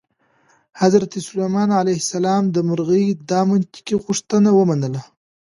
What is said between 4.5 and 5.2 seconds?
ومنله.